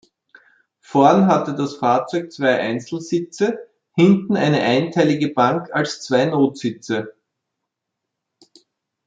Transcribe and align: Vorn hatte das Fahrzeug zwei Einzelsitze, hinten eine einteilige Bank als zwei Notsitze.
Vorn 0.79 1.27
hatte 1.27 1.53
das 1.53 1.75
Fahrzeug 1.75 2.31
zwei 2.33 2.59
Einzelsitze, 2.59 3.67
hinten 3.93 4.35
eine 4.35 4.59
einteilige 4.63 5.27
Bank 5.31 5.69
als 5.71 6.01
zwei 6.01 6.25
Notsitze. 6.25 7.13